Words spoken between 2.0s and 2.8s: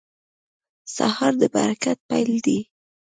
پیل دی.